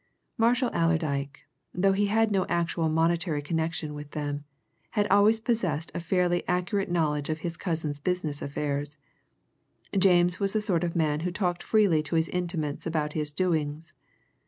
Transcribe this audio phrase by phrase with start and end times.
[0.35, 1.41] Marshall Allerdyke,
[1.75, 4.45] though he had no actual monetary connection with them,
[4.97, 8.97] had always possessed a fairly accurate knowledge of his cousin's business affairs
[9.95, 13.93] James was the sort of man who talked freely to his intimates about his doings.